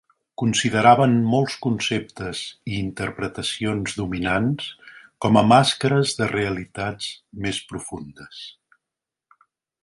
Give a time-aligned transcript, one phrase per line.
[0.41, 4.71] Consideraven molts conceptes i interpretacions dominants
[5.27, 7.13] com a màscares de realitats
[7.47, 8.43] més profundes.